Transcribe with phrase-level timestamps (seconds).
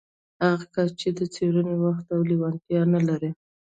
[0.49, 3.31] هغه کس چې د څېړنې وخت او لېوالتيا نه لري.